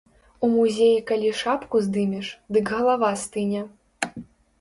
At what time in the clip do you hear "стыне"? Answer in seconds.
3.25-3.61